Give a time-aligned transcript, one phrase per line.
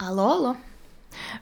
[0.00, 0.56] Алло, алло.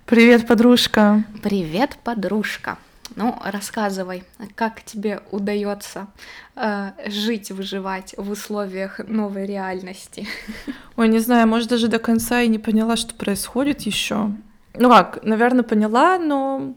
[0.06, 1.24] Привет, подружка.
[1.42, 2.78] Привет, подружка.
[3.14, 6.06] Ну, рассказывай, как тебе удается
[6.54, 10.26] э, жить, выживать в условиях новой реальности?
[10.96, 14.32] Ой, не знаю, может даже до конца и не поняла, что происходит еще.
[14.72, 16.74] Ну как, наверное, поняла, но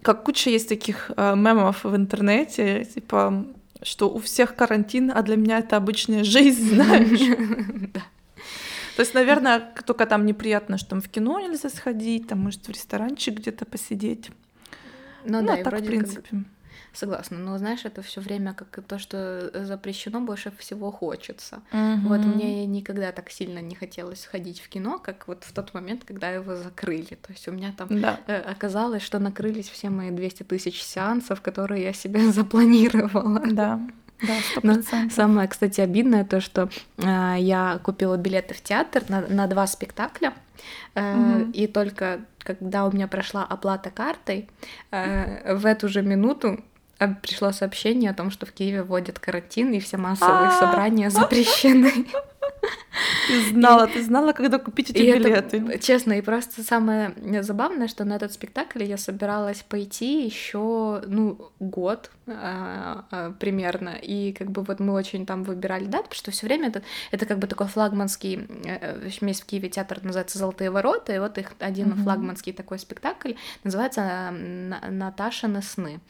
[0.00, 3.44] как куча есть таких э, мемов в интернете, типа,
[3.82, 7.90] что у всех карантин, а для меня это обычная жизнь, знаешь.
[8.96, 12.70] То есть, наверное, только там неприятно, что там в кино нельзя сходить, там, может, в
[12.70, 14.30] ресторанчик где-то посидеть.
[15.24, 16.28] Ну, Ну, да, а так, в принципе.
[16.30, 16.40] как
[16.92, 17.38] согласна.
[17.38, 21.62] Но знаешь, это все время как то, что запрещено, больше всего хочется.
[21.72, 22.30] Вот Мгм.
[22.34, 26.28] мне никогда так сильно не хотелось ходить в кино, как вот в тот момент, когда
[26.30, 27.14] его закрыли.
[27.22, 28.20] То есть у меня там Да.
[28.26, 33.40] э, оказалось, что накрылись все мои 200 тысяч сеансов, которые я себе запланировала.
[33.46, 33.80] Да,
[34.22, 34.74] да, Но
[35.10, 36.68] самое, кстати, обидное то, что
[36.98, 40.32] э, я купила билеты в театр на, на два спектакля,
[40.94, 41.50] э, Мгм.
[41.52, 44.48] и только когда у меня прошла оплата картой,
[44.90, 46.58] э, в эту же минуту
[46.98, 50.60] э, пришло сообщение о том, что в Киеве вводят карантин, и все массовые А.
[50.60, 51.92] собрания запрещены.
[53.26, 55.78] Ты знала, ты знала, когда купить эти И это, билеты.
[55.78, 62.10] честно, и просто самое забавное, что на этот спектакль я собиралась пойти еще, ну, год
[62.26, 63.96] а, а, примерно.
[64.00, 67.26] И как бы вот мы очень там выбирали дату, потому что все время это, это
[67.26, 71.38] как бы такой флагманский, э, в есть в Киеве театр называется «Золотые ворота», и вот
[71.38, 72.02] их один Мгм.
[72.02, 73.32] флагманский такой спектакль
[73.64, 76.00] называется э, «На- «Наташины сны».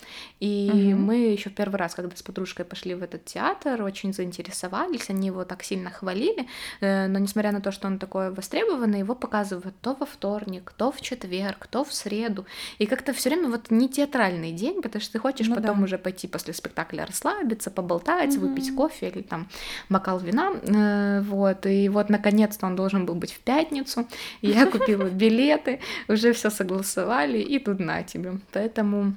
[0.41, 1.03] И Мгм.
[1.05, 5.45] мы еще первый раз, когда с подружкой пошли в этот театр, очень заинтересовались, они его
[5.45, 6.42] так сильно хвалили,
[6.81, 10.91] Э, но несмотря на то, что он такой востребованный, его показывают то во вторник, то
[10.93, 12.47] в четверг, то в среду.
[12.79, 15.85] И как-то все время вот не театральный день, потому что ты хочешь Ну потом да.
[15.85, 18.77] уже пойти после спектакля расслабиться, поболтать, выпить Мгм.
[18.77, 19.49] кофе или там
[19.89, 20.53] бокал вина.
[20.63, 21.67] Э, Вот.
[21.67, 24.07] И вот наконец-то он должен был быть в пятницу.
[24.41, 28.39] Я купила билеты, уже все согласовали, и тут на тебе.
[28.53, 29.15] Поэтому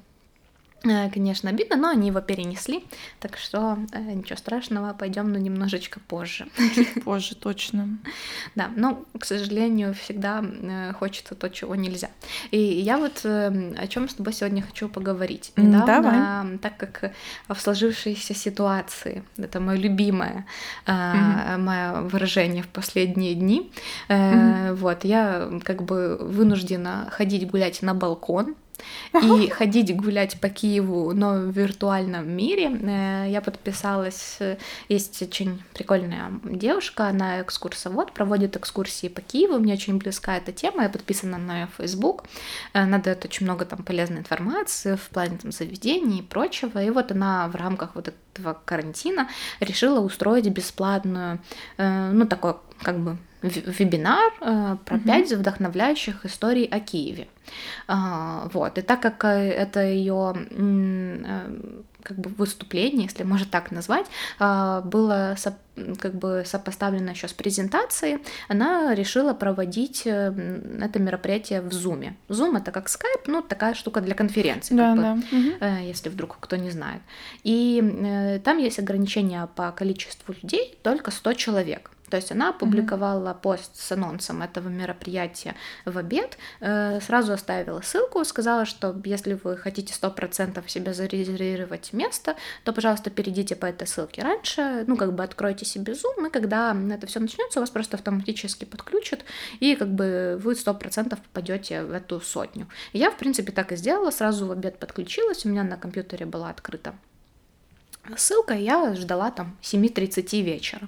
[1.14, 2.84] Конечно, обидно, но они его перенесли,
[3.20, 6.48] так что э, ничего страшного, пойдем, но немножечко позже.
[6.76, 7.98] Чуть позже, точно.
[8.56, 12.10] Да, но, к сожалению, всегда э, хочется то, чего нельзя.
[12.52, 15.52] И я вот э, о чем с тобой сегодня хочу поговорить.
[15.56, 16.58] Недавно, давай.
[16.60, 17.12] так как
[17.48, 20.46] в сложившейся ситуации, это мое любимое
[20.86, 21.64] э, Мгм.
[21.66, 23.72] мое выражение в последние дни,
[24.10, 28.56] э, вот, я как бы вынуждена ходить гулять на балкон,
[29.22, 32.70] и ходить гулять по Киеву, но в виртуальном мире.
[32.70, 34.58] Э, Я подписалась, э,
[34.90, 40.84] есть очень прикольная девушка, она экскурсовод, проводит экскурсии по Киеву, мне очень близка эта тема,
[40.84, 42.26] я подписана на ее Facebook,
[42.74, 46.90] Э, она дает очень много там полезной информации в плане там заведений и прочего, и
[46.90, 51.40] вот она в рамках вот этого карантина решила устроить бесплатную,
[51.78, 57.28] ну такой как бы вебинар э, про пять вдохновляющих историй о Киеве.
[57.88, 58.78] А, Вот.
[58.78, 60.34] И так как э, это ее
[62.06, 64.06] как бы выступление, если можно так назвать,
[64.40, 65.36] а, было
[66.00, 70.34] как бы сопоставлено еще с презентацией, она решила проводить э,
[70.82, 72.14] это мероприятие в Zoom.
[72.30, 75.18] Zoom это как Skype, ну такая штука для конференций, Да, бы, да.
[75.60, 77.02] Э, если вдруг кто не знает.
[77.44, 81.92] И э, там есть ограничения по количеству людей, только 100 человек.
[82.10, 85.56] То есть она опубликовала пост с анонсом этого мероприятия
[85.86, 92.36] в обед, э, сразу оставила ссылку, сказала, что если вы хотите 100% себе зарезервировать место,
[92.64, 96.76] то, пожалуйста, перейдите по этой ссылке раньше, ну, как бы откройте себе Zoom, и когда
[96.92, 99.22] это все начнется, вас просто автоматически подключат,
[99.60, 102.68] и как бы вы 100% попадете в эту сотню.
[102.94, 106.50] Я, в принципе, так и сделала, сразу в обед подключилась, у меня на компьютере была
[106.50, 106.96] открыта
[108.18, 110.88] ссылка, я ждала там 7.30 вечера.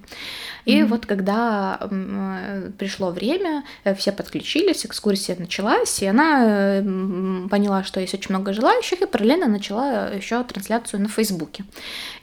[0.65, 0.89] И Мгм.
[0.89, 6.81] вот когда э, пришло время, э, все подключились, экскурсия началась, и она э,
[7.49, 11.63] поняла, что есть очень много желающих, и параллельно начала еще трансляцию на Фейсбуке.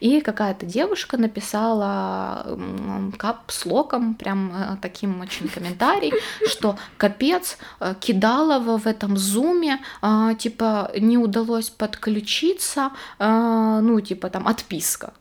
[0.00, 2.46] И какая-то девушка написала
[3.18, 6.12] капслоком, прям таким очень комментарий,
[6.46, 7.58] что капец,
[8.00, 9.78] Кидалова в этом зуме,
[10.38, 14.46] типа, не удалось подключиться, ну, типа, там,
[14.84, 15.12] отписка.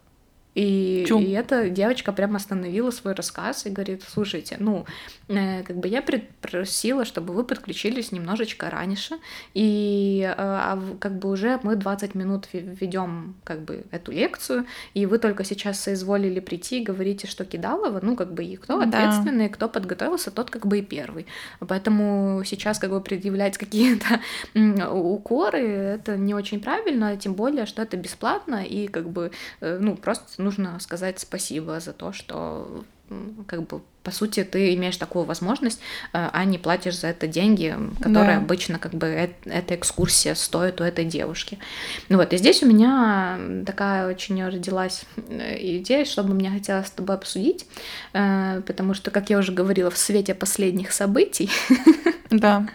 [0.55, 1.17] И, Чё?
[1.19, 4.85] и эта девочка прям остановила свой рассказ и говорит, слушайте, ну,
[5.27, 6.03] э, как бы я
[6.41, 9.15] просила, чтобы вы подключились немножечко раньше,
[9.55, 15.05] и э, а как бы уже мы 20 минут ведем как бы эту лекцию, и
[15.07, 18.85] вы только сейчас соизволили прийти и говорите, что Кидалова, ну, как бы и кто Да.
[18.85, 21.25] ответственный, кто подготовился, тот как бы и первый.
[21.59, 24.19] Поэтому сейчас как бы предъявлять какие-то
[24.91, 29.95] укоры, это не очень правильно, тем более, что это бесплатно, и как бы, э, ну,
[29.95, 32.86] просто нужно сказать спасибо за то, что
[33.48, 35.79] как бы по сути, ты имеешь такую возможность,
[36.11, 38.44] э, а не платишь за это деньги, которые да.
[38.44, 39.07] обычно как бы
[39.45, 41.57] эта экскурсия стоит у этой девушки.
[42.09, 46.91] Ну вот, и здесь у меня такая очень родилась э, идея, чтобы мне хотелось с
[46.91, 47.65] тобой обсудить,
[48.13, 51.49] э, потому что, как я уже говорила, в свете последних событий
[52.29, 52.67] да.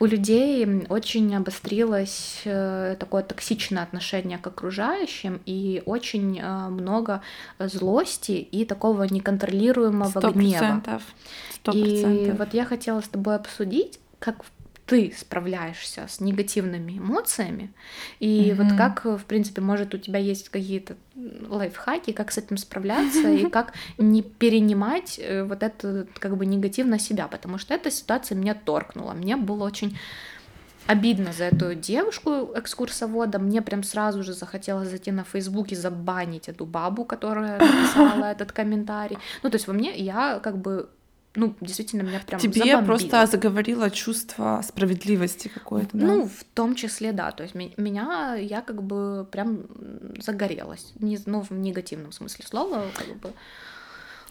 [0.00, 7.22] у людей очень обострилось такое токсичное отношение к окружающим и очень много
[7.58, 11.02] злости и такого неконтролируемого 100% 100%.
[11.74, 14.44] И вот я хотела с тобой обсудить, как
[14.90, 17.70] ты справляешься с негативными эмоциями,
[18.18, 18.54] и mm-hmm.
[18.56, 20.96] вот как, в принципе, может, у тебя есть какие-то
[21.48, 26.86] лайфхаки, как с этим справляться, и как не перенимать э, вот это как бы негатив
[26.86, 29.96] на себя, потому что эта ситуация меня торкнула, мне было очень
[30.86, 33.38] обидно за эту девушку экскурсовода.
[33.38, 38.52] Мне прям сразу же захотелось зайти на Facebook и забанить эту бабу, которая написала этот
[38.52, 39.18] комментарий.
[39.42, 40.88] Ну, то есть во мне я как бы
[41.36, 42.82] ну, действительно, меня прям Тебе забомбило.
[42.82, 46.06] просто заговорило чувство справедливости какое-то, да?
[46.06, 47.30] Ну, в том числе, да.
[47.30, 49.60] То есть меня, я как бы прям
[50.20, 50.92] загорелась.
[50.98, 53.30] Не, ну, в негативном смысле слова, как бы.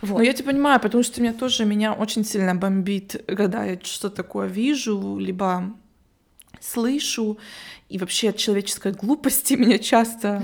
[0.01, 0.17] Вот.
[0.17, 4.17] Ну, я тебя понимаю, потому что меня тоже, меня очень сильно бомбит, когда я что-то
[4.17, 5.73] такое вижу, либо
[6.59, 7.37] слышу,
[7.89, 10.43] и вообще от человеческой глупости меня часто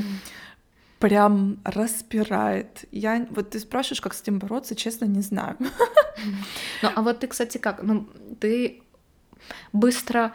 [0.99, 2.85] прям распирает.
[2.91, 5.57] Я вот ты спрашиваешь, как с этим бороться, честно, не знаю.
[6.81, 7.83] Ну, а вот ты, кстати, как?
[7.83, 8.07] Ну,
[8.39, 8.81] ты
[9.73, 10.33] быстро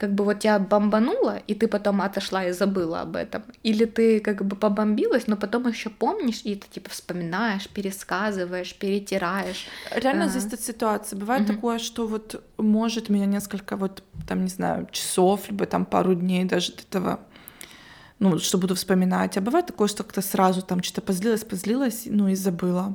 [0.00, 3.42] как бы вот тебя бомбануло, и ты потом отошла и забыла об этом?
[3.62, 9.66] Или ты как бы побомбилась, но потом еще помнишь, и ты типа вспоминаешь, пересказываешь, перетираешь?
[9.94, 10.28] Реально а...
[10.28, 11.16] зависит от ситуации.
[11.16, 11.52] Бывает угу.
[11.52, 16.46] такое, что вот может меня несколько вот там, не знаю, часов, либо там пару дней
[16.46, 17.20] даже до этого
[18.18, 19.36] ну, что буду вспоминать.
[19.36, 22.94] А бывает такое, что как-то сразу там что-то позлилась, позлилась, ну и забыла.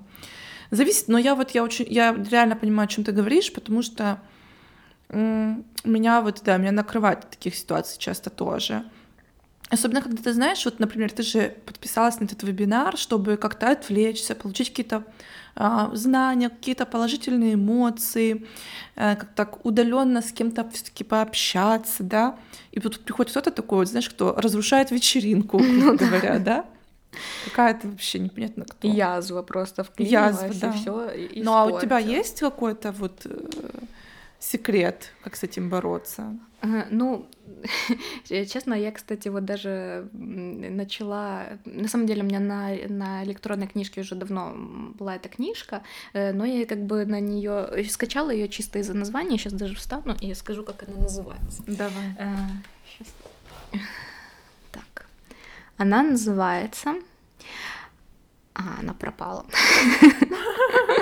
[0.71, 4.19] Зависит, но я вот, я очень, я реально понимаю, о чем ты говоришь, потому что
[5.09, 8.83] меня вот, да, меня накрывает таких ситуаций часто тоже.
[9.69, 14.35] Особенно, когда ты знаешь, вот, например, ты же подписалась на этот вебинар, чтобы как-то отвлечься,
[14.35, 15.03] получить какие-то
[15.55, 18.45] а, знания, какие-то положительные эмоции,
[18.95, 22.37] а, как так удаленно с кем-то все-таки пообщаться, да.
[22.71, 26.65] И тут приходит кто-то такой, вот, знаешь, кто разрушает вечеринку, ну говоря, да.
[27.45, 28.87] Какая-то вообще непонятно кто.
[28.87, 30.67] Язва просто вклинилась, Язва, да.
[30.67, 31.43] и все.
[31.43, 33.29] Ну а у тебя есть какой-то вот э,
[34.45, 36.37] секрет, как с этим бороться?
[36.91, 37.27] Ну,
[38.23, 41.59] честно, я, кстати, вот даже начала...
[41.65, 44.53] На самом деле у меня на, на электронной книжке уже давно
[44.99, 45.81] была эта книжка,
[46.13, 49.37] э, но я как бы на нее скачала ее чисто из-за названия.
[49.37, 51.63] Сейчас даже встану и скажу, как она называется.
[51.67, 52.15] Давай.
[52.87, 53.13] Сейчас.
[54.71, 55.07] Так.
[55.77, 56.95] Она называется...
[58.53, 59.45] А, она пропала.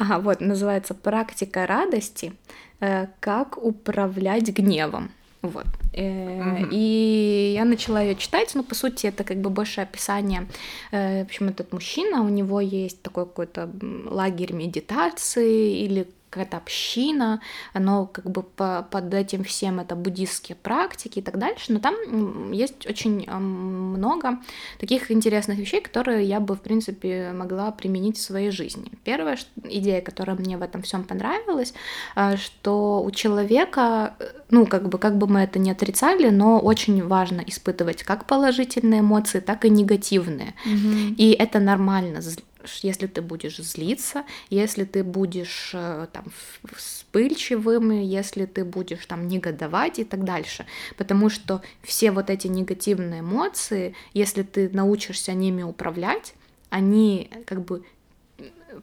[0.00, 2.32] Ага, вот, называется «Практика радости.
[2.80, 5.10] Э, как управлять гневом».
[5.42, 5.66] Вот.
[5.92, 6.68] Mm-hmm.
[6.70, 10.46] И я начала ее читать, ну, по сути, это как бы больше описание.
[10.90, 13.68] Э, в общем, этот мужчина, у него есть такой какой-то
[14.06, 17.40] лагерь медитации или какая-то община,
[17.72, 22.52] оно как бы по, под этим всем это буддистские практики и так дальше, но там
[22.52, 24.38] есть очень много
[24.78, 28.92] таких интересных вещей, которые я бы, в принципе, могла применить в своей жизни.
[29.04, 31.74] Первая идея, которая мне в этом всем понравилась,
[32.14, 34.14] а, что у человека,
[34.50, 39.00] ну, как бы, как бы мы это не отрицали, но очень важно испытывать как положительные
[39.00, 40.54] эмоции, так и негативные.
[40.64, 41.14] Mm-hmm.
[41.16, 42.20] И это нормально
[42.82, 46.24] если ты будешь злиться, если ты будешь э, там
[46.74, 50.66] вспыльчивым, если ты будешь там негодовать и так дальше.
[50.96, 56.34] Потому что все вот эти негативные эмоции, если ты научишься ними управлять,
[56.70, 57.84] они как бы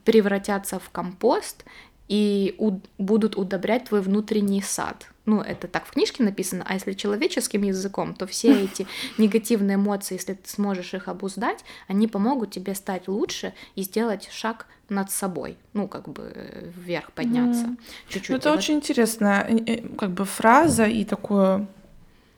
[0.04, 1.64] превратятся в компост
[2.08, 6.94] и у- будут удобрять твой внутренний сад ну, это так в книжке написано, а если
[6.94, 8.88] человеческим языком, то все эти
[9.18, 14.66] негативные эмоции, если ты сможешь их обуздать, они помогут тебе стать лучше и сделать шаг
[14.90, 17.78] над собой, ну, как бы э, вверх подняться mm.
[18.08, 18.30] чуть-чуть.
[18.30, 21.68] Ну, это очень интересная э, э, как бы фраза и такое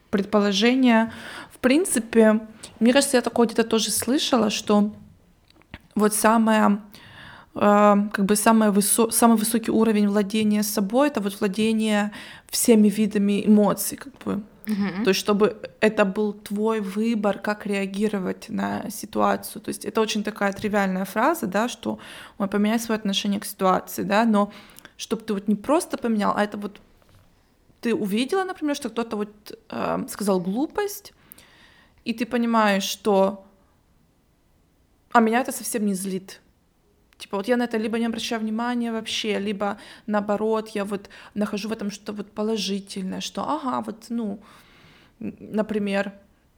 [0.09, 1.13] предположение.
[1.53, 2.39] В принципе,
[2.79, 4.91] мне кажется, я такое где-то тоже слышала, что
[5.93, 6.81] вот самое
[7.53, 12.11] как бы самый, высо самый высокий уровень владения собой это вот владение
[12.47, 14.43] всеми видами эмоций, как бы.
[14.65, 15.03] Uh-huh.
[15.03, 19.63] То есть, чтобы это был твой выбор, как реагировать на ситуацию.
[19.63, 21.97] То есть, это очень такая тривиальная фраза, да, что
[22.37, 24.51] ой, поменять свое отношение к ситуации, да, но
[24.95, 26.79] чтобы ты вот не просто поменял, а это вот
[27.81, 31.13] ты увидела, например, что кто-то вот э, сказал глупость,
[32.05, 33.45] и ты понимаешь, что
[35.11, 36.41] а меня это совсем не злит
[37.19, 41.69] Типа вот я на это либо не обращаю внимания вообще, либо наоборот, я вот нахожу
[41.69, 44.39] в этом что-то вот положительное, что ага, вот, ну,
[45.19, 46.13] например,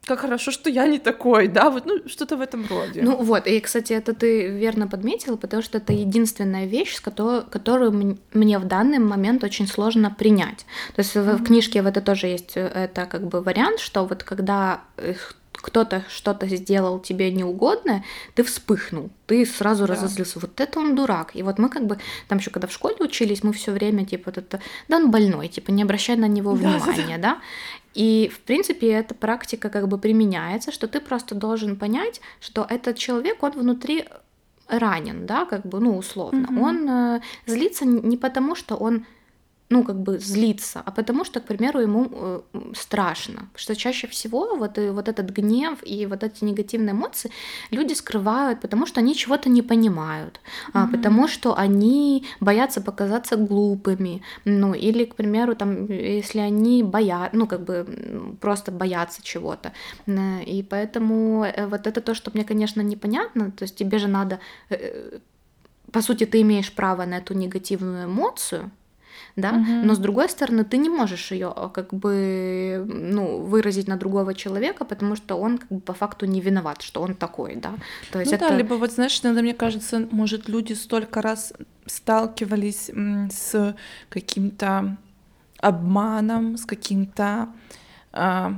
[0.06, 3.02] как хорошо, что я не такой, да, вот, ну, что-то в этом роде.
[3.02, 8.18] Ну вот, и, кстати, это ты верно подметила, потому что это единственная вещь, которую, которую
[8.34, 10.66] мне в данный момент очень сложно принять.
[10.96, 11.38] То есть mm-hmm.
[11.38, 14.82] в книжке в это тоже есть э, это как бы вариант, что вот когда
[15.62, 18.04] кто-то что-то сделал тебе неугодное,
[18.36, 19.94] ты вспыхнул, ты сразу да.
[19.94, 20.40] разозлился.
[20.40, 21.36] Вот это он дурак.
[21.36, 24.24] И вот мы как бы там еще когда в школе учились, мы все время типа
[24.28, 27.36] вот это, да он больной, типа не обращай на него внимания, да.
[27.36, 27.42] да?
[27.94, 32.98] И в принципе эта практика как бы применяется, что ты просто должен понять, что этот
[32.98, 34.06] человек, он внутри
[34.68, 36.48] ранен, да, как бы, ну условно.
[36.48, 36.62] Mm-hmm.
[36.62, 39.06] Он э, злится не потому, что он
[39.72, 42.42] ну, как бы злиться, а потому что, к примеру, ему э,
[42.76, 43.48] страшно.
[43.56, 47.32] Что чаще всего вот, и вот этот гнев и вот эти негативные эмоции
[47.72, 50.72] люди скрывают, потому что они чего-то не понимают, mm-hmm.
[50.74, 57.38] а, потому что они боятся показаться глупыми, ну, или, к примеру, там, если они боятся,
[57.38, 59.72] ну, как бы просто боятся чего-то.
[60.46, 64.40] И поэтому э, вот это то, что мне, конечно, непонятно, то есть тебе же надо
[64.70, 65.20] э,
[65.92, 68.72] по сути, ты имеешь право на эту негативную эмоцию,
[69.36, 69.72] да, угу.
[69.84, 74.34] но с другой стороны ты не можешь ее а, как бы ну выразить на другого
[74.34, 77.74] человека, потому что он как бы по факту не виноват, что он такой, да.
[78.12, 78.50] То есть ну это...
[78.50, 81.54] да, либо вот знаешь, иногда мне кажется, может люди столько раз
[81.86, 82.92] сталкивались
[83.32, 83.76] с
[84.10, 84.98] каким-то
[85.60, 87.50] обманом, с каким-то
[88.14, 88.54] а,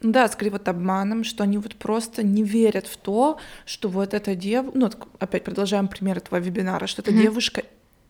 [0.00, 4.34] да, скорее вот обманом, что они вот просто не верят в то, что вот эта
[4.34, 7.22] девушка, ну опять продолжаем пример этого вебинара, что эта mm-hmm.
[7.22, 7.64] девушка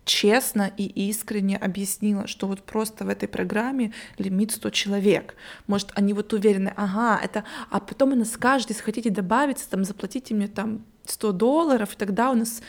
[0.09, 5.35] честно и искренне объяснила, что вот просто в этой программе лимит 100 человек.
[5.67, 7.45] Может, они вот уверены, ага, это...
[7.71, 12.31] А потом она скажет, если хотите добавиться, там, заплатите мне там 100 долларов, и тогда
[12.31, 12.63] у нас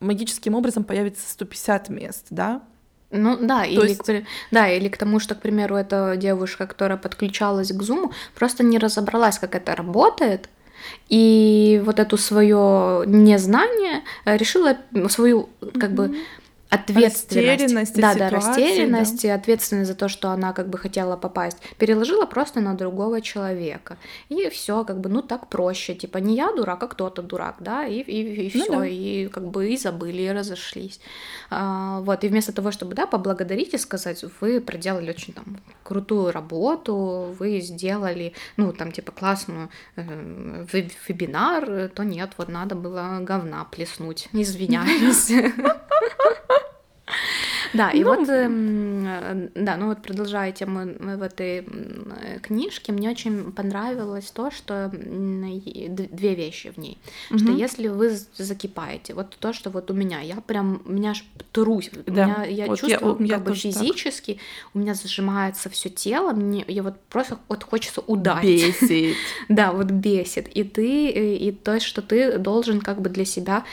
[0.00, 2.60] магическим образом появится 150 мест, да?
[3.10, 4.02] Ну да, То или, есть...
[4.02, 8.64] к, да, или к тому, что, к примеру, эта девушка, которая подключалась к Zoom, просто
[8.64, 10.48] не разобралась, как это работает,
[11.08, 14.76] и вот эту свое незнание решила
[15.08, 15.94] свою как mm-hmm.
[15.94, 16.16] бы
[16.74, 19.28] ответственность, растерянность да, да, растерянность да.
[19.28, 23.96] и ответственность за то, что она как бы хотела попасть, переложила просто на другого человека.
[24.28, 27.86] И все, как бы, ну так проще, типа не я дурак, а кто-то дурак, да,
[27.86, 28.86] и, и, и все, ну, да.
[28.86, 31.00] и как бы и забыли, и разошлись.
[31.50, 36.32] А, вот, и вместо того, чтобы, да, поблагодарить и сказать, вы проделали очень там крутую
[36.32, 40.66] работу, вы сделали, ну, там, типа, классную э,
[41.08, 45.30] вебинар, то нет, вот надо было говна плеснуть, извиняюсь.
[47.74, 51.66] Да, и ну, вот, э, да, ну вот продолжая тему в этой
[52.42, 56.98] книжке, мне очень понравилось то, что две вещи в ней,
[57.30, 57.38] угу.
[57.38, 61.90] что если вы закипаете, вот то, что вот у меня, я прям, меня аж трусь,
[62.06, 62.26] да.
[62.26, 64.42] меня, я вот чувствую я, как бы физически, так.
[64.74, 68.80] у меня зажимается все тело, мне, я вот просто вот хочется ударить.
[68.80, 69.16] Бесит.
[69.48, 73.64] Да, вот бесит, и ты, и то, что ты должен как бы для себя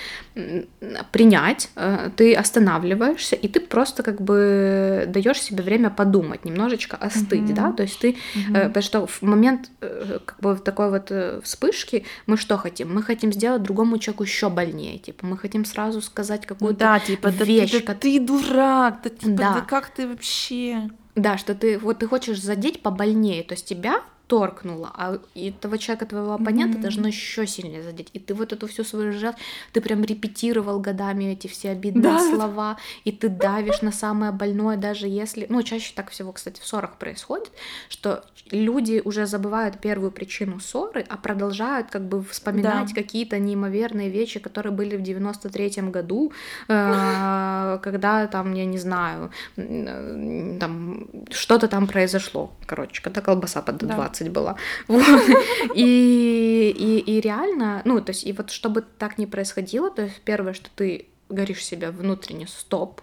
[1.12, 7.42] принять, э, ты останавливаешься, и ты просто как бы даешь себе время подумать, немножечко остыть,
[7.42, 7.54] mm-hmm.
[7.54, 8.68] да, то есть ты, mm-hmm.
[8.68, 11.12] потому что в момент э, как бы такой вот
[11.44, 12.94] вспышки мы что хотим?
[12.94, 17.28] Мы хотим сделать другому человеку еще больнее, типа мы хотим сразу сказать какую-то да, типа,
[17.28, 19.54] вещь, да, ты, да, ты дурак, да, типа, да.
[19.56, 20.90] да как ты вообще?
[21.16, 26.06] Да, что ты вот ты хочешь задеть побольнее, то есть тебя торкнуло, а этого человека,
[26.06, 26.82] твоего оппонента mm-hmm.
[26.82, 28.08] должно еще сильнее задеть.
[28.14, 29.36] И ты вот эту всю свою жизнь,
[29.74, 32.36] ты прям репетировал годами эти все обидные да.
[32.36, 35.48] слова, и ты давишь на самое больное, даже если...
[35.50, 37.52] Ну, чаще так всего, кстати, в ссорах происходит,
[37.90, 43.02] что люди уже забывают первую причину ссоры, а продолжают как бы вспоминать да.
[43.02, 46.32] какие-то неимоверные вещи, которые были в 93-м году,
[46.70, 53.78] э, когда там, я не знаю, э, там что-то там произошло, короче, когда колбаса под
[53.78, 54.56] 20 20 была.
[55.76, 60.22] И, и, и реально, ну, то есть, и вот чтобы так не происходило, то есть
[60.26, 63.02] первое, что ты говоришь себе внутренне стоп,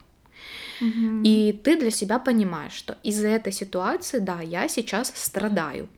[0.80, 5.88] и ты для себя понимаешь, что из-за этой ситуации, да, я сейчас страдаю.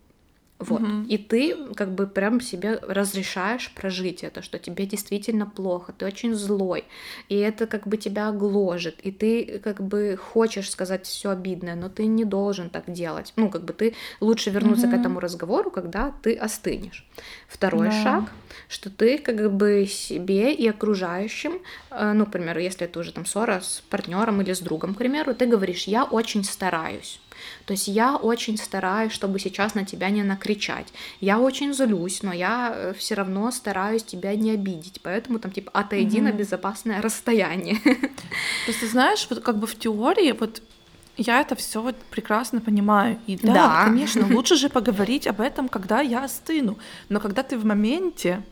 [0.61, 0.83] Вот.
[0.83, 1.07] Угу.
[1.09, 6.35] И ты как бы прям себе разрешаешь прожить это, что тебе действительно плохо, ты очень
[6.35, 6.85] злой,
[7.31, 11.89] и это как бы тебя гложет, и ты как бы хочешь сказать все обидное, но
[11.89, 13.33] ты не должен так делать.
[13.37, 14.95] Ну, как бы ты лучше вернуться угу.
[14.95, 17.07] к этому разговору, когда ты остынешь.
[17.49, 18.03] Второй да.
[18.03, 18.33] шаг,
[18.69, 21.53] что ты как бы себе и окружающим,
[21.91, 24.99] э, ну, к примеру, если это уже там ссора с партнером или с другом, к
[24.99, 27.19] примеру, ты говоришь, я очень стараюсь
[27.65, 30.87] То есть я очень стараюсь, чтобы сейчас на тебя не накричать.
[31.21, 35.01] Я очень злюсь, но я э, все равно стараюсь тебя не обидеть.
[35.03, 36.23] Поэтому там типа отойди mm-hmm.
[36.23, 37.79] на безопасное расстояние.
[37.81, 40.63] То есть ты знаешь, вот как бы в теории вот
[41.17, 43.19] я это все вот прекрасно понимаю.
[43.27, 43.85] И да, Да.
[43.85, 46.79] конечно, лучше же поговорить об этом, когда я остыну.
[47.09, 48.43] Но когда ты в моменте,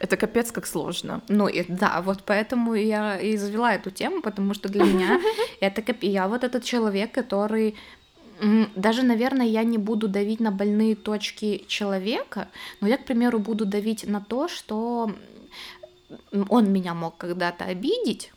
[0.00, 1.20] это капец как сложно.
[1.28, 5.20] Ну и да, вот поэтому я и завела эту тему, потому что для меня
[5.60, 7.74] это кап- я вот этот человек, который
[8.76, 12.48] даже, наверное, я не буду давить на больные точки человека,
[12.80, 15.10] но я, к примеру, буду давить на то, что
[16.48, 18.32] он меня мог когда-то обидеть,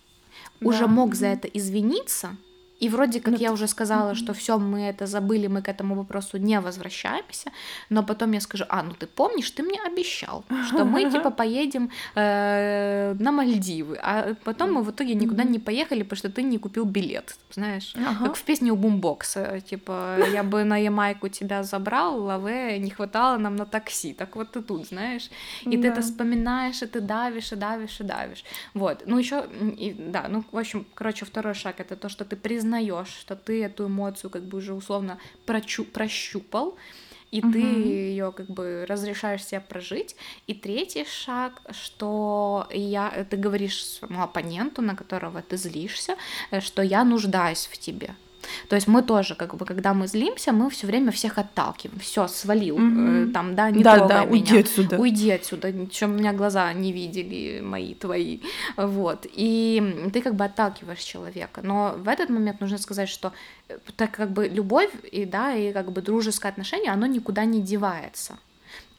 [0.61, 0.87] уже Да.
[0.87, 2.35] мог за это извиниться.
[2.81, 5.95] И вроде как Ну, я уже сказала, что все, мы это забыли, мы к этому
[5.95, 7.51] вопросу не возвращаемся,
[7.89, 11.89] но потом я скажу, а, ну ты помнишь, ты мне обещал, что мы типа поедем
[12.15, 16.57] э, на Мальдивы, а потом мы в итоге никуда не поехали, потому что ты не
[16.57, 18.25] купил билет, знаешь, Ага.
[18.25, 23.37] как в песне у Бумбокса, типа, я бы на Ямайку тебя забрал, лаве, не хватало
[23.37, 25.29] нам на такси, так вот ты тут, знаешь,
[25.61, 28.43] и ты это вспоминаешь, и ты давишь, и давишь, и давишь.
[28.73, 29.03] Вот.
[29.05, 29.45] Ну, еще,
[29.99, 32.70] да, ну, в общем, короче, второй шаг это то, что ты признаешь,
[33.05, 36.75] что ты эту эмоцию как бы уже условно прочу- прощупал,
[37.31, 37.83] и ты Мгм.
[37.85, 40.15] ее как бы разрешаешь себе прожить.
[40.47, 46.15] И третий шаг, что я, ты говоришь своему оппоненту, на которого ты злишься,
[46.51, 48.15] э, что я нуждаюсь в тебе.
[48.67, 51.99] То есть мы тоже, как бы, когда мы злимся, мы все время всех отталкиваем.
[51.99, 53.29] Все, свалил, Мгм.
[53.29, 54.31] э, там, да, не да, да, меня.
[54.31, 54.97] уйди отсюда.
[54.97, 58.39] Уйди отсюда, чем меня глаза не видели, мои, твои.
[58.77, 59.25] Вот.
[59.31, 61.61] И ты как бы отталкиваешь человека.
[61.63, 63.31] Но в этот момент нужно сказать, что
[63.69, 67.61] э, так как бы любовь и, да, и как бы дружеское отношение, оно никуда не
[67.61, 68.37] девается.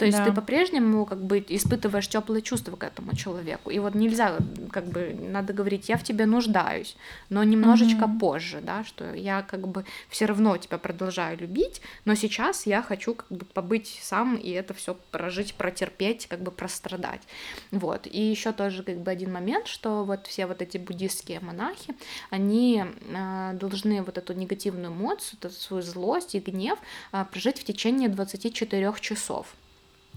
[0.02, 0.24] То есть Да.
[0.24, 3.70] ты по-прежнему как бы испытываешь теплые чувства к этому человеку.
[3.70, 4.36] И вот нельзя,
[4.72, 6.96] как бы, надо говорить, я в тебе нуждаюсь,
[7.28, 8.18] но немножечко Мгм.
[8.18, 13.14] позже, да, что я как бы все равно тебя продолжаю любить, но сейчас я хочу
[13.14, 17.22] как бы побыть сам и это все прожить, протерпеть, как бы прострадать.
[17.70, 18.08] Вот.
[18.08, 21.94] И еще тоже как бы один момент, что вот все вот эти буддистские монахи,
[22.30, 26.80] они э, должны вот эту негативную эмоцию, эту свою злость и гнев
[27.12, 29.46] э, прожить в течение 24 часов.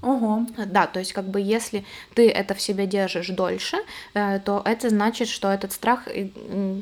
[0.01, 0.45] Ого.
[0.57, 3.77] Да, то есть как бы если ты это в себе держишь дольше,
[4.13, 6.31] э, то это значит, что этот страх и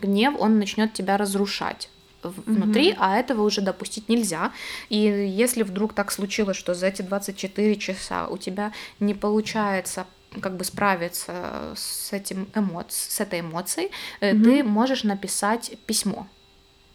[0.02, 1.90] гнев, он начнет тебя разрушать
[2.24, 4.52] внутри, а этого уже допустить нельзя.
[4.90, 10.06] И если вдруг так случилось, что за эти 24 часа у тебя не получается
[10.42, 12.94] как бы справиться с этим эмоц...
[12.96, 14.44] с этой эмоцией, Мгм.
[14.44, 16.28] ты можешь написать письмо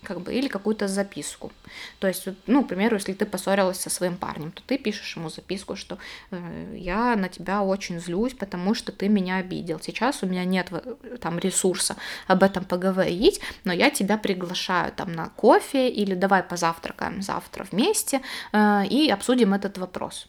[0.08, 1.52] как бы, или какую-то записку.
[2.00, 5.28] То есть, ну, к примеру, если ты поссорилась со своим парнем, то ты пишешь ему
[5.28, 5.98] записку, что
[6.30, 9.78] э, я на тебя очень злюсь, потому что ты меня обидел.
[9.80, 10.72] Сейчас у меня нет
[11.20, 17.22] там ресурса об этом поговорить, но я тебя приглашаю там на кофе или давай позавтракаем
[17.22, 20.26] завтра вместе э, и обсудим этот вопрос.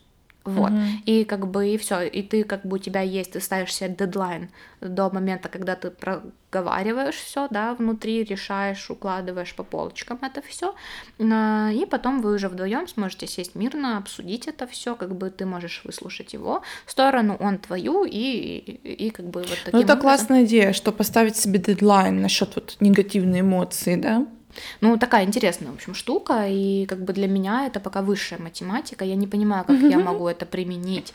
[0.49, 0.71] Вот.
[0.71, 1.03] Мгм.
[1.05, 2.01] И как бы и все.
[2.01, 4.49] И ты как бы у тебя есть, ты ставишь себе дедлайн
[4.81, 10.73] до момента, когда ты проговариваешь все, да, внутри, решаешь, укладываешь по полочкам это все.
[11.19, 15.81] И потом вы уже вдвоем сможете сесть мирно, обсудить это все, как бы ты можешь
[15.83, 20.01] выслушать его сторону, он твою, и, и, и как бы вот таким Ну, это образом-
[20.01, 24.25] классная идея, что поставить себе дедлайн насчет вот негативной эмоции, да?
[24.81, 29.05] Ну, такая интересная, в общем, штука, и как бы для меня это пока высшая математика.
[29.05, 31.13] Я не понимаю, как я могу это применить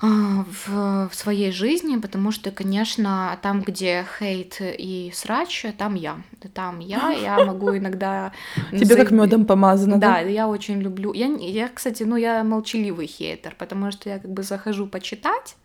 [0.00, 6.16] в, в своей жизни, потому что, конечно, там, где хейт и срач, там я.
[6.54, 8.32] Там я, я могу иногда...
[8.70, 10.20] Тебе как медом помазано, Да, да?
[10.20, 11.12] я очень люблю.
[11.12, 15.56] Я, я, кстати, ну, я молчаливый хейтер, потому что я как бы захожу почитать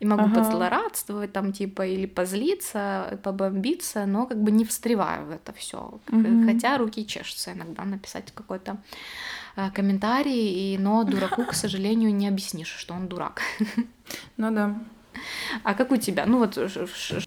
[0.00, 0.34] и могу Ага.
[0.40, 5.98] позлорадствовать там, типа, или позлиться, побомбиться, но как бы не встреваю в это все.
[6.08, 6.46] Мгм.
[6.46, 8.78] Хотя руки чешутся иногда написать какой-то
[9.58, 13.42] э, комментарий, и, но дураку, к сожалению, не объяснишь, что он дурак.
[14.36, 14.74] Ну да.
[15.64, 16.24] А как у тебя?
[16.26, 16.68] Ну вот, э,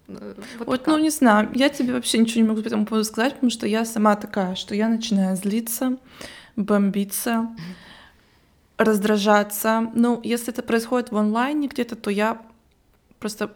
[0.08, 3.34] вот Вот, ну не знаю, я тебе вообще ничего не могу по этому поводу сказать,
[3.34, 5.98] потому что я сама такая, что я начинаю злиться,
[6.56, 7.48] бомбиться,
[8.78, 9.90] раздражаться.
[9.94, 12.40] Ну, если это происходит в онлайне где-то, то я
[13.18, 13.52] просто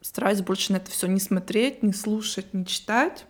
[0.00, 3.26] стараюсь больше на это все не смотреть, не слушать, не читать.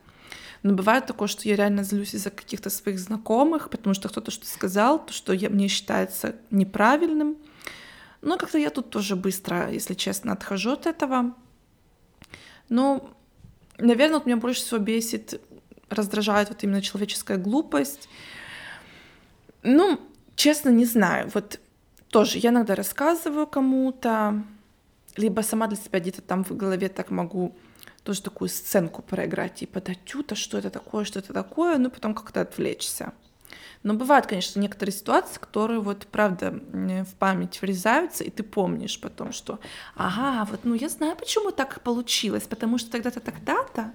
[0.63, 4.49] Но бывает такое, что я реально злюсь из-за каких-то своих знакомых, потому что кто-то что-то
[4.49, 7.37] сказал, то, что я, мне считается неправильным.
[8.21, 11.35] Но как-то я тут тоже быстро, если честно, отхожу от этого.
[12.69, 13.09] Ну,
[13.79, 15.41] наверное, вот меня больше всего бесит,
[15.89, 18.09] раздражает вот именно человеческая глупость.
[19.63, 19.99] Ну,
[20.37, 21.31] честно, не знаю.
[21.33, 21.59] Вот
[22.11, 24.43] тоже я иногда рассказываю кому-то,
[25.17, 27.55] либо сама для себя где-то там в голове так могу
[28.05, 32.15] тоже такую сценку проиграть, типа, да тюта, что это такое, что это такое, ну, потом
[32.15, 33.13] как-то отвлечься.
[33.83, 39.33] Но бывают, конечно, некоторые ситуации, которые вот правда в память врезаются, и ты помнишь потом,
[39.33, 39.59] что
[39.97, 43.93] ага, вот ну я знаю, почему так получилось, потому что тогда-то тогда-то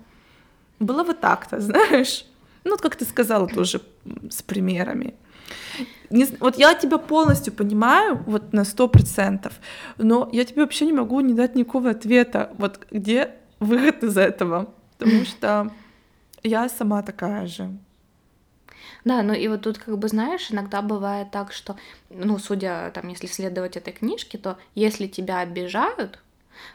[0.79, 2.25] было вот так-то, знаешь.
[2.63, 3.79] Ну, как ты сказала тоже
[4.31, 5.13] с примерами.
[6.09, 9.53] Не, вот я тебя полностью понимаю, вот на сто процентов,
[9.97, 14.73] но я тебе вообще не могу не дать никакого ответа, вот где выход из этого,
[14.97, 15.71] потому что
[16.43, 17.71] я сама такая же.
[19.03, 21.75] Да, ну и вот тут как бы знаешь, иногда бывает так, что,
[22.09, 26.19] ну, судя там, если следовать этой книжке, то если тебя обижают,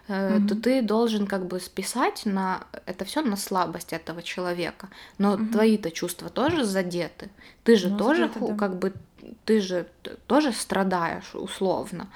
[0.09, 0.46] mm-hmm.
[0.46, 4.88] то ты должен как бы списать на это все на слабость этого человека.
[5.18, 5.53] Но mm-hmm.
[5.53, 7.31] твои-то чувства тоже задеты.
[7.64, 8.55] Ты же ну, тоже задеты, да.
[8.55, 8.92] как бы
[9.44, 9.88] ты же
[10.26, 12.09] тоже страдаешь условно.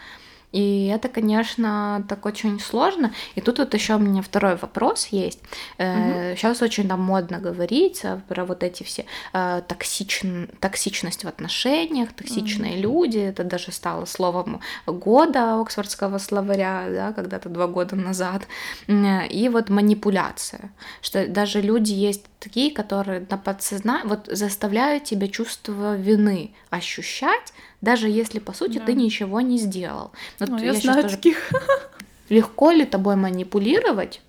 [0.55, 3.13] И это, конечно, так очень сложно.
[3.35, 5.41] И тут вот еще у меня второй вопрос есть.
[5.79, 6.37] Угу.
[6.37, 10.47] Сейчас очень там модно говорить про вот эти все э, токсичн...
[10.61, 12.83] токсичность в отношениях, токсичные угу.
[12.83, 13.19] люди.
[13.19, 18.47] Это даже стало словом года Оксфордского словаря, да, когда-то два года назад.
[18.89, 20.71] И вот манипуляция,
[21.03, 27.53] что даже люди есть такие, которые на подсознании вот заставляют тебя чувство вины ощущать,
[27.85, 28.87] даже если по сути да.
[28.87, 30.11] ты ничего не сделал.
[30.41, 31.17] Вот ну, я, я знаю тоже...
[31.17, 31.51] таких.
[32.31, 34.21] Легко ли тобой манипулировать?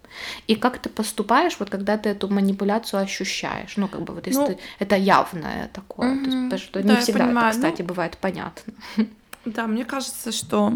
[0.47, 3.77] И как ты поступаешь, вот когда ты эту манипуляцию ощущаешь?
[3.77, 6.13] Ну, как бы вот если ну, ты, это явное такое.
[6.13, 7.47] Угу, то есть, потому что да, не всегда понимаю.
[7.47, 8.73] это, кстати, ну, бывает понятно.
[9.45, 10.73] Да, мне кажется, что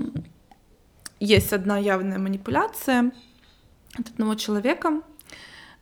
[1.19, 3.11] есть одна явная манипуляция
[3.97, 5.01] от одного человека.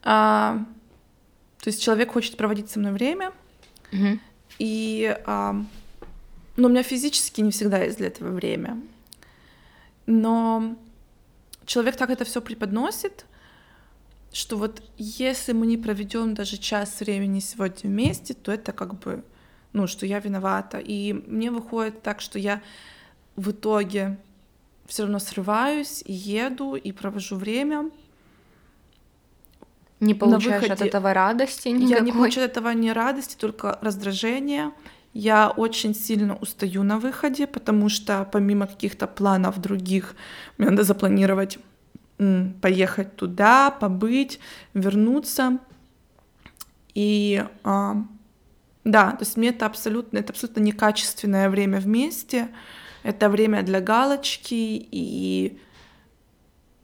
[0.03, 0.63] А,
[1.59, 3.33] то есть человек хочет проводить со мной время,
[3.91, 4.19] угу.
[4.57, 5.61] и а,
[6.57, 8.81] но у меня физически не всегда есть для этого время.
[10.07, 10.75] Но
[11.65, 13.25] человек так это все преподносит,
[14.33, 19.23] что вот если мы не проведем даже час времени сегодня вместе, то это как бы,
[19.73, 20.79] ну, что я виновата.
[20.79, 22.61] И мне выходит так, что я
[23.35, 24.17] в итоге
[24.87, 27.91] все равно срываюсь и еду и провожу время.
[29.99, 30.73] Не получаешь выходе...
[30.73, 31.89] от этого радости никакой?
[31.89, 34.71] Я не получаю от этого ни радости, только раздражение.
[35.19, 40.15] Я очень сильно устаю на выходе, потому что помимо каких-то планов других,
[40.59, 41.57] мне надо запланировать
[42.61, 44.39] поехать туда, побыть,
[44.75, 45.57] вернуться.
[46.93, 47.95] И а,
[48.83, 52.49] да, то есть мне это абсолютно, это абсолютно некачественное время вместе.
[53.01, 54.53] Это время для галочки
[54.91, 55.59] и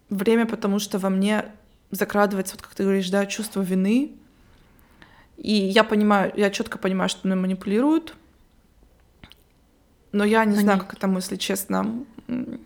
[0.10, 1.46] время, потому что во мне
[1.91, 4.13] закрадывается, вот как ты говоришь, да, чувство вины.
[5.38, 8.15] И я понимаю, я четко понимаю, что мной манипулируют,
[10.13, 10.62] но я не Они...
[10.62, 12.06] знаю, как этому, если честно,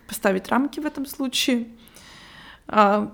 [0.08, 1.68] поставить рамки в этом случае.
[2.68, 3.12] А,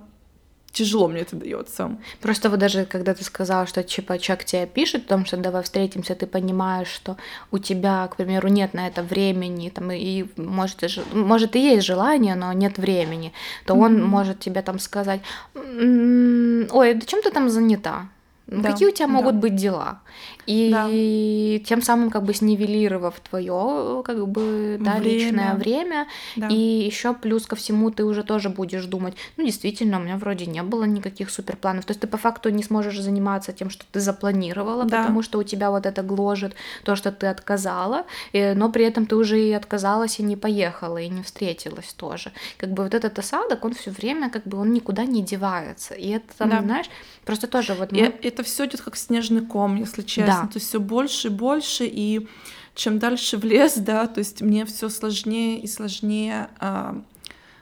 [0.71, 1.97] тяжело мне это дается.
[2.19, 6.15] Просто вот даже когда ты сказала, что типа человек тебе пишет, потому что давай встретимся,
[6.15, 7.15] ты понимаешь, что
[7.51, 12.35] у тебя, к примеру, нет на это времени, там и может, может и есть желание,
[12.35, 13.33] но нет времени,
[13.65, 13.85] то mm-hmm.
[13.85, 15.21] он может тебе там сказать,
[15.55, 18.09] ой, да чем ты там занята?
[18.47, 19.41] Ну, да, какие у тебя могут да.
[19.41, 20.01] быть дела?
[20.45, 21.67] И да.
[21.67, 25.03] тем самым как бы снивелировав твое как бы да, время.
[25.03, 26.07] личное время.
[26.35, 26.47] Да.
[26.47, 30.45] И еще плюс ко всему ты уже тоже будешь думать, ну действительно, у меня вроде
[30.45, 31.85] не было никаких суперпланов.
[31.85, 34.99] То есть ты по факту не сможешь заниматься тем, что ты запланировала, да.
[34.99, 39.05] потому что у тебя вот это гложет то, что ты отказала, и, но при этом
[39.05, 42.31] ты уже и отказалась, и не поехала, и не встретилась тоже.
[42.57, 45.93] Как бы вот этот осадок, он все время как бы он никуда не девается.
[45.93, 46.61] И это, там, да.
[46.61, 46.89] знаешь,
[47.25, 47.91] просто тоже вот...
[47.91, 47.99] Мы...
[47.99, 50.32] И это все идет как снежный ком, если честно.
[50.32, 50.32] Да.
[50.41, 52.27] То есть все больше и больше, и
[52.75, 57.01] чем дальше в лес, да, то есть мне все сложнее и сложнее а,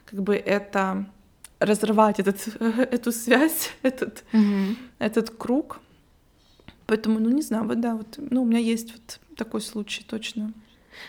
[0.05, 1.05] как бы это
[1.60, 4.75] разрывать этот, эту связь, этот, угу.
[4.99, 5.79] этот круг.
[6.88, 10.51] Поэтому, ну, не знаю, вот да, вот, ну, у меня есть вот такой случай точно.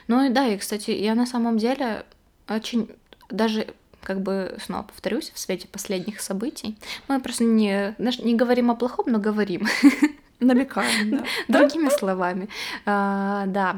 [0.06, 2.06] Ну и да, и, кстати, я на самом деле
[2.48, 2.88] очень
[3.30, 3.66] даже
[4.02, 6.76] как бы снова повторюсь, в свете последних событий.
[7.08, 9.66] Мы просто не, не говорим о плохом, но говорим.
[10.42, 11.24] Намекаем, да.
[11.60, 12.48] Другими словами.
[12.84, 13.76] А, да,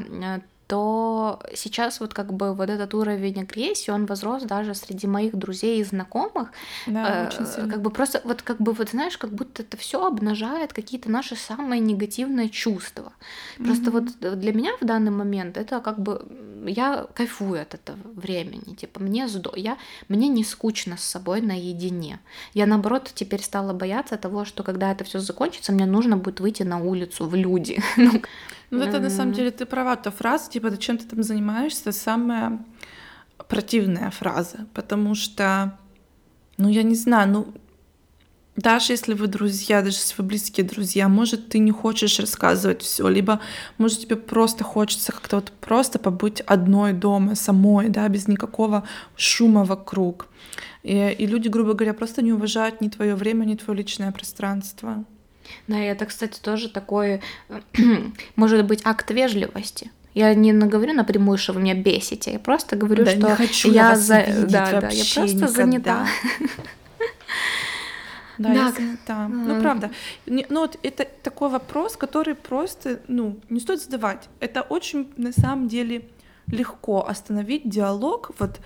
[0.66, 5.80] то сейчас вот как бы вот этот уровень агрессии, он возрос даже среди моих друзей
[5.80, 6.50] и знакомых.
[6.86, 7.70] Да, э, очень сильно.
[7.70, 11.36] Как бы просто вот как бы вот знаешь, как будто это все обнажает какие-то наши
[11.36, 13.12] самые негативные чувства.
[13.58, 14.16] Просто mm-hmm.
[14.20, 16.26] вот для меня в данный момент это как бы
[16.66, 19.76] я кайфую от этого времени, типа мне сдо, я
[20.08, 22.20] мне не скучно с собой наедине.
[22.54, 26.62] Я наоборот теперь стала бояться того, что когда это все закончится, мне нужно будет выйти
[26.62, 27.82] на улицу в люди.
[28.78, 32.64] Ну, это на самом деле ты права, та фраза, типа, зачем ты там занимаешься, самая
[33.48, 35.78] противная фраза, потому что,
[36.56, 37.54] ну, я не знаю, ну,
[38.56, 43.08] даже если вы друзья, даже если вы близкие друзья, может, ты не хочешь рассказывать все,
[43.08, 43.40] либо,
[43.78, 48.84] может, тебе просто хочется как-то вот просто побыть одной дома, самой, да, без никакого
[49.16, 50.28] шума вокруг.
[50.84, 55.04] И, и люди, грубо говоря, просто не уважают ни твое время, ни твое личное пространство.
[55.68, 57.20] Да, это, кстати, тоже такой,
[58.36, 59.90] может быть, акт вежливости.
[60.14, 63.68] Я не говорю напрямую, что вы меня бесите, я просто говорю, Да, что не хочу
[63.72, 64.20] я я вас за...
[64.22, 65.48] видеть да, да, я просто никогда.
[65.48, 66.06] занята.
[66.48, 66.48] Да,
[68.38, 69.28] Да, я занята.
[69.28, 69.60] Ну, М.
[69.62, 69.90] правда.
[70.26, 74.28] Ну, вот это такой вопрос, который просто, ну, не стоит задавать.
[74.40, 76.08] Это очень, на самом деле,
[76.48, 78.32] легко остановить диалог.
[78.38, 78.60] Вот,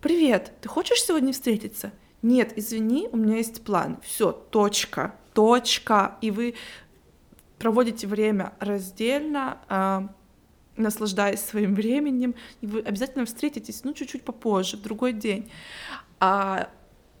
[0.00, 1.90] привет, ты хочешь сегодня встретиться?
[2.22, 3.98] Нет, извини, у меня есть план.
[4.04, 6.16] Все, точка, точка.
[6.20, 6.54] И вы
[7.60, 10.08] проводите время раздельно, а,
[10.76, 15.48] наслаждаясь своим временем, и вы обязательно встретитесь, ну, чуть-чуть попозже, в другой день.
[16.18, 16.68] А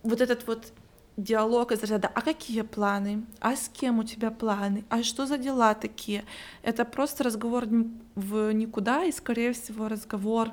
[0.02, 0.72] вот этот вот
[1.16, 3.24] диалог из ряда «А какие планы?
[3.38, 4.84] А с кем у тебя планы?
[4.88, 6.24] А что за дела такие?»
[6.64, 7.66] Это просто разговор
[8.16, 10.50] в никуда, и, скорее всего, разговор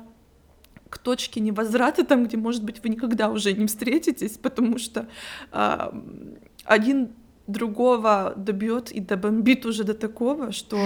[0.88, 5.08] к точке невозврата, там, где, может быть, вы никогда уже не встретитесь, потому что
[5.50, 5.92] а,
[6.64, 7.10] один
[7.46, 10.78] другого добьет и добомбит уже до такого, что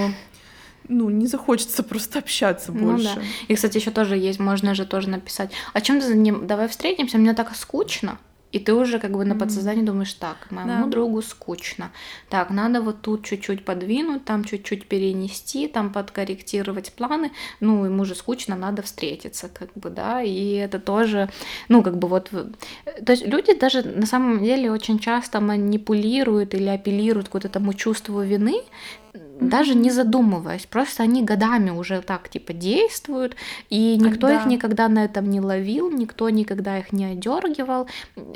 [0.87, 3.15] ну, не захочется просто общаться Ну больше.
[3.15, 3.21] да.
[3.47, 6.67] И, кстати, еще тоже есть, можно же тоже написать, а чем ты за ним, давай
[6.67, 8.17] встретимся, мне так скучно.
[8.51, 10.89] И ты уже как бы на подсознании думаешь, так, моему Да.
[10.89, 11.91] другу скучно.
[12.29, 17.31] Так, надо вот тут чуть-чуть подвинуть, там чуть-чуть перенести, там подкорректировать планы.
[17.61, 20.21] Ну, ему же скучно, надо встретиться, как бы, да.
[20.21, 21.29] И это тоже,
[21.69, 22.31] ну, как бы вот...
[22.31, 22.51] в-
[23.05, 27.73] То есть люди даже на самом деле очень часто манипулируют или апеллируют к вот этому
[27.73, 28.61] чувству вины,
[29.41, 33.35] даже не задумываясь, просто они годами уже так типа действуют,
[33.69, 34.49] и никто их Да.
[34.49, 37.87] никогда на этом не ловил, никто никогда их не одергивал.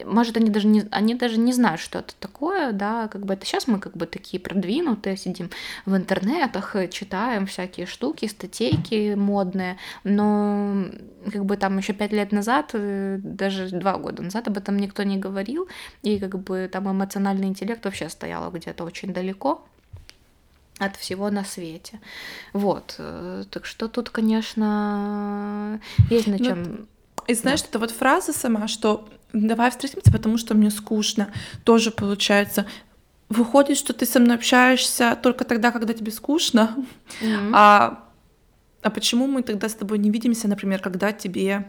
[0.04, 3.46] Может, они даже не, они даже не знают, что это такое, да, как бы это
[3.46, 5.52] сейчас мы как бы такие продвинутые, сидим
[5.86, 10.86] в интернетах, читаем всякие штуки, статейки модные, но
[11.32, 15.04] как бы там еще пять лет назад, э, даже два года назад об этом никто
[15.04, 15.68] не говорил,
[16.02, 19.63] и как бы там эмоциональный интеллект вообще стоял где-то очень далеко
[20.79, 21.99] от всего на свете.
[22.53, 22.95] Вот.
[22.97, 26.88] э, Так что тут, конечно, есть на Ну, чем.
[27.27, 31.31] И знаешь, эта вот фраза сама, что давай встретимся, потому что мне скучно,
[31.63, 32.65] тоже получается.
[33.29, 36.75] Выходит, что ты со мной общаешься только тогда, когда тебе скучно.
[37.53, 38.03] А,
[38.81, 41.67] а почему мы тогда с тобой не видимся, например, когда тебе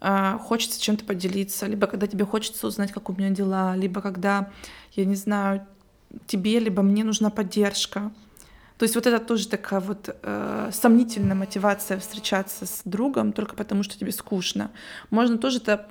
[0.00, 4.50] а, хочется чем-то поделиться, либо когда тебе хочется узнать, как у меня дела, либо когда,
[4.92, 5.66] я не знаю,
[6.26, 8.10] тебе, либо мне нужна поддержка.
[8.78, 13.82] То есть вот это тоже такая вот э, сомнительная мотивация встречаться с другом только потому,
[13.82, 14.70] что тебе скучно.
[15.10, 15.88] Можно тоже это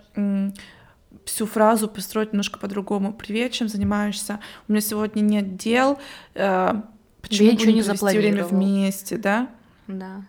[1.26, 3.14] всю фразу построить немножко по-другому.
[3.14, 4.40] Привет, чем занимаешься?
[4.68, 6.00] У меня сегодня нет дел.
[6.34, 6.82] Э,
[7.22, 8.50] почему Я ничего не провести время запланировал.
[8.50, 9.50] вместе, да?
[9.88, 10.22] Да.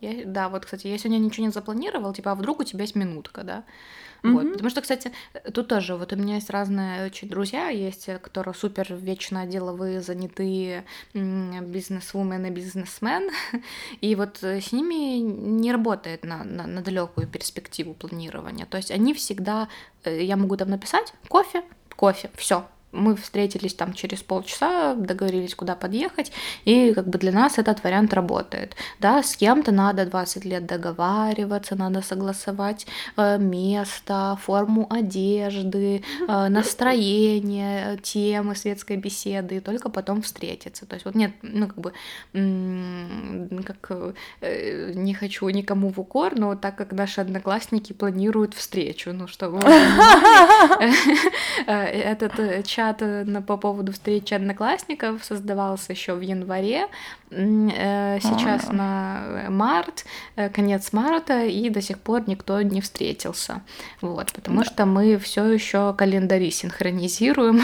[0.00, 2.94] Я, да, вот, кстати, я сегодня ничего не запланировал, типа, а вдруг у тебя есть
[2.94, 3.64] минутка, да?
[4.32, 4.44] Вот.
[4.44, 4.52] Мгм.
[4.52, 5.12] Потому что, кстати,
[5.52, 10.00] тут тоже, вот у меня есть разные очень друзья, есть, э, которые супер вечно деловые,
[10.00, 10.84] занятые
[11.14, 13.30] бизнесвумен и бизнесмен,
[14.00, 18.66] и вот э, с ними не работает на, на, на далекую перспективу планирования.
[18.66, 19.68] То есть они всегда,
[20.04, 21.62] э, я могу там написать кофе,
[21.94, 26.32] кофе, все, мы встретились там через полчаса, договорились, куда подъехать,
[26.64, 28.76] и как бы для нас этот вариант работает.
[29.00, 37.94] Да, с кем-то надо 20 лет договариваться, надо согласовать э, место, форму одежды, э, настроение,
[37.94, 40.86] э, темы светской беседы, и только потом встретиться.
[40.86, 41.92] То есть вот нет, ну как бы,
[43.64, 49.26] как э, не хочу никому в укор, но так как наши одноклассники планируют встречу, ну
[49.28, 50.92] что вы понимали,
[51.66, 51.72] э,
[52.12, 56.88] этот э, чат э, по поводу встречи одноклассников создавался еще в январе,
[57.30, 58.72] э, сейчас А.
[58.72, 60.04] на март,
[60.36, 63.62] э, конец марта, и до сих пор никто не встретился.
[64.02, 64.64] Вот, потому Да.
[64.64, 67.62] что мы все еще календари синхронизируем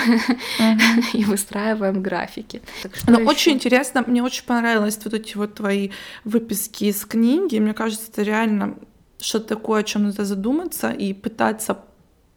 [1.12, 2.62] и выстраиваем графики.
[2.82, 3.26] Ещё?
[3.26, 5.90] очень интересно, мне очень понравилось вот эти вот твои
[6.24, 7.58] выписки из книги.
[7.58, 8.76] Мне кажется, это реально
[9.20, 11.76] что-то такое, о чем надо задуматься и пытаться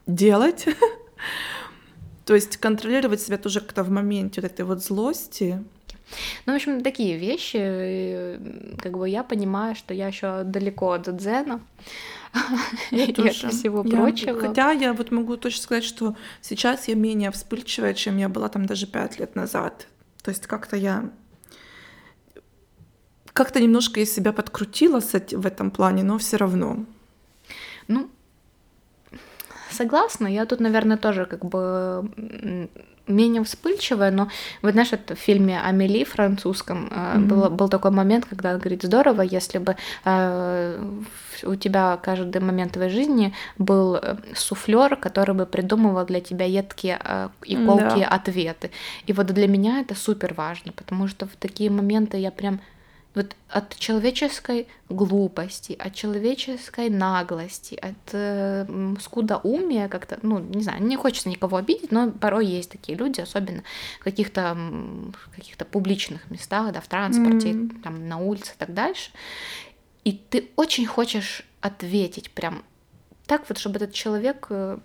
[0.06, 0.66] делать.
[2.26, 5.62] То есть контролировать себя тоже как-то в моменте вот этой вот злости.
[6.44, 7.56] Ну, в общем, такие вещи.
[7.58, 11.60] и, Как бы я понимаю, что я еще далеко от дзена
[12.90, 13.48] и от тоже.
[13.50, 14.38] всего Я- прочего.
[14.40, 18.66] Хотя я вот могу точно сказать, что сейчас я менее вспыльчивая, чем я была там
[18.66, 19.86] даже пять лет назад.
[20.22, 21.08] То есть как-то я
[23.32, 26.84] как-то немножко я себя подкрутила в этом плане, но все равно.
[27.88, 28.08] Ну,
[29.76, 30.28] согласна.
[30.28, 32.08] Я тут, наверное, тоже как бы
[33.08, 34.28] менее вспыльчивая, но
[34.62, 37.26] вот знаешь, это в фильме Амели французском mm-hmm.
[37.26, 40.92] был, был такой момент, когда он говорит, здорово, если бы э,
[41.44, 46.98] у тебя каждый момент твоей жизни был э, суфлер, который бы придумывал для тебя едкие
[47.02, 48.16] э, и колкие да.
[48.16, 48.70] ответы.
[49.06, 52.60] И вот для меня это супер важно, потому что в такие моменты я прям
[53.16, 60.96] вот от человеческой глупости, от человеческой наглости, от э, скудоумия как-то, ну, не знаю, не
[60.96, 63.62] хочется никого обидеть, но порой есть такие люди, особенно
[64.00, 64.56] в каких-то
[65.34, 67.82] каких-то публичных местах, да, в транспорте, mm-hmm.
[67.82, 69.10] там, на улице и так дальше.
[70.04, 72.62] И ты очень хочешь ответить прям
[73.26, 74.78] так вот, чтобы этот человек э,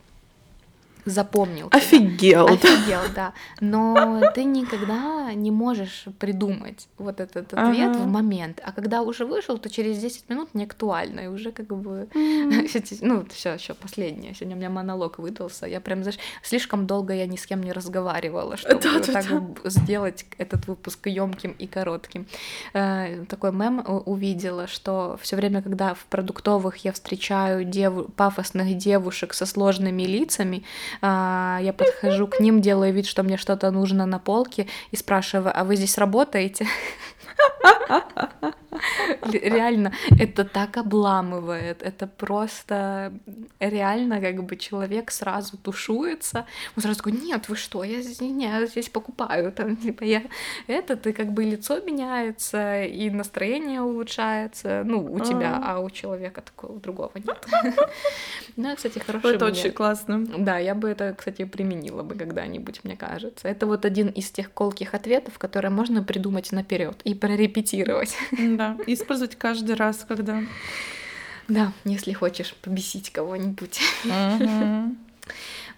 [1.06, 1.68] запомнил.
[1.72, 2.48] Офигел.
[2.58, 2.74] Тебя.
[2.74, 3.34] Офигел, да.
[3.60, 8.00] Но ты никогда не можешь придумать вот этот ответ ага.
[8.00, 8.62] в момент.
[8.64, 11.22] А когда уже вышел, то через 10 минут не актуально.
[11.22, 12.08] И уже как бы...
[12.14, 13.02] Mm.
[13.02, 14.34] ну, все, еще последнее.
[14.34, 15.66] Сегодня у меня монолог выдался.
[15.66, 19.26] Я прям, знаешь, слишком долго я ни с кем не разговаривала, чтобы да, да, так
[19.30, 19.70] да.
[19.70, 22.28] сделать этот выпуск емким и коротким.
[22.74, 28.14] Э, такой мем увидела, что все время, когда в продуктовых я встречаю дев...
[28.16, 30.64] пафосных девушек со сложными лицами,
[31.02, 35.64] я подхожу к ним, делаю вид, что мне что-то нужно на полке и спрашиваю, а
[35.64, 36.68] вы здесь работаете?
[39.32, 43.14] Реально, это так обламывает, это просто
[43.60, 48.46] реально как бы человек сразу тушуется, он сразу такой, нет, вы что, я здесь, не,
[48.46, 50.24] я здесь покупаю, там, типа, я
[50.68, 56.42] это, и как бы лицо меняется, и настроение улучшается, ну, у тебя, а у человека
[56.42, 57.48] такого другого нет.
[58.58, 60.26] Ну, кстати, хороший Это очень классно.
[60.38, 63.48] Да, я бы это, кстати, применила бы когда-нибудь, мне кажется.
[63.48, 68.16] Это вот один из тех колких ответов, которые можно придумать наперед и прорепетировать.
[68.62, 70.42] Да, использовать каждый раз, когда...
[71.48, 73.80] Да, если хочешь побесить кого-нибудь.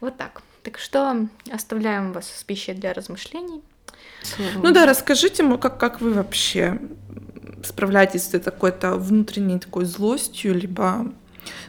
[0.01, 0.41] Вот так.
[0.63, 3.61] Так что оставляем вас с пищей для размышлений.
[4.61, 6.79] Ну да, расскажите, как, как вы вообще
[7.63, 11.11] справляетесь с какой-то внутренней такой злостью, либо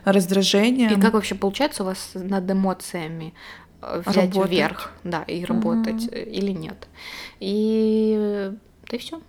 [0.04, 0.98] раздражением.
[0.98, 3.34] И как вообще получается у вас над эмоциями
[3.82, 4.50] э, взять работать.
[4.50, 6.16] вверх, да, и работать угу.
[6.16, 6.88] или нет.
[7.40, 8.50] И
[8.88, 9.20] да и все.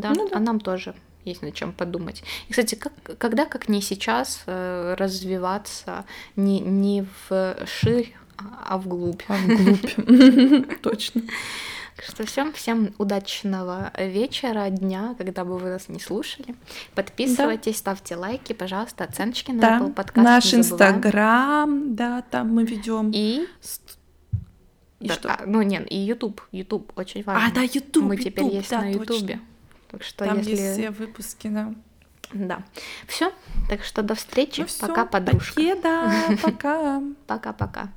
[0.00, 2.22] Да, ну, да, а нам тоже есть над чем подумать.
[2.48, 6.04] И, кстати, как, когда, как не сейчас, э, развиваться
[6.36, 8.14] не, не в ширь,
[8.66, 9.22] а вглубь.
[9.28, 10.80] А вглубь.
[10.82, 11.22] Точно.
[11.96, 16.54] Так что всем, всем удачного вечера, дня, когда бы вы нас не слушали.
[16.94, 17.78] Подписывайтесь, да.
[17.78, 19.78] ставьте лайки, пожалуйста, оценочки на да.
[19.78, 20.22] Apple Podcast.
[20.22, 23.10] Наш Инстаграм, да, там мы ведем.
[23.12, 23.48] И
[25.00, 25.28] и да, что?
[25.28, 26.40] А, ну, нет, и YouTube.
[26.52, 27.48] YouTube очень важно.
[27.48, 28.04] А, да, YouTube.
[28.04, 29.40] Мы теперь YouTube, есть да, на YouTube.
[29.88, 30.50] Так что Там если...
[30.50, 31.74] есть все выпуски, да.
[32.32, 32.62] Да.
[33.06, 33.32] Все.
[33.68, 34.60] Так что до встречи.
[34.60, 35.54] Ну, пока, подружка.
[35.54, 36.12] Покеда.
[36.42, 37.02] Пока.
[37.26, 37.88] Пока-пока.